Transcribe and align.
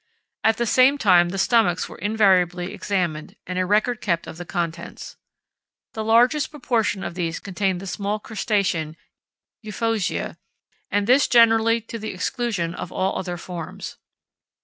At 0.43 0.57
the 0.57 0.65
same 0.65 0.97
time 0.97 1.29
the 1.29 1.37
stomachs 1.37 1.87
were 1.87 1.99
invariably 1.99 2.73
examined, 2.73 3.35
and 3.45 3.59
a 3.59 3.67
record 3.67 4.01
kept 4.01 4.25
of 4.25 4.37
the 4.37 4.45
contents. 4.45 5.15
The 5.93 6.03
largest 6.03 6.49
proportion 6.49 7.03
of 7.03 7.13
these 7.13 7.39
contained 7.39 7.79
the 7.79 7.85
small 7.85 8.17
crustacean 8.19 8.97
Euphausia, 9.63 10.37
and 10.89 11.05
this 11.05 11.27
generally 11.27 11.81
to 11.81 11.99
the 11.99 12.15
exclusion 12.15 12.73
of 12.73 12.91
other 12.91 13.37
forms. 13.37 13.97